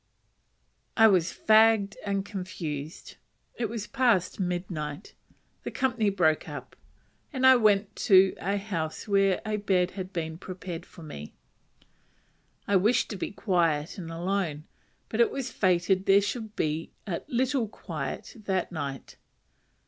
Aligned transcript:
I 0.97 1.05
was 1.07 1.31
fagged 1.31 1.95
and 2.03 2.25
confused. 2.25 3.17
It 3.53 3.69
was 3.69 3.85
past 3.85 4.39
mid 4.39 4.71
night; 4.71 5.13
the 5.61 5.69
company 5.69 6.09
broke 6.09 6.49
up, 6.49 6.75
and 7.31 7.45
I 7.45 7.55
went 7.55 7.95
to 8.07 8.33
a 8.37 8.57
house 8.57 9.07
where 9.07 9.41
a 9.45 9.57
bed 9.57 9.91
had 9.91 10.11
been 10.11 10.39
prepared 10.39 10.87
for 10.87 11.03
me. 11.03 11.35
I 12.67 12.77
wished 12.77 13.11
to 13.11 13.15
be 13.15 13.29
quiet 13.29 13.99
and 13.99 14.09
alone; 14.11 14.63
but 15.07 15.19
it 15.21 15.29
was 15.29 15.51
fated 15.51 16.07
there 16.07 16.19
should 16.19 16.55
be 16.55 16.93
little 17.27 17.67
quiet 17.67 18.33
that 18.45 18.71
night. 18.71 19.17